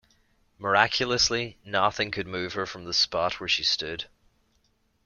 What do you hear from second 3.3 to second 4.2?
where she stood.